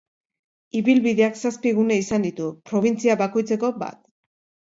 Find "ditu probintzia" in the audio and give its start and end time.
2.27-3.19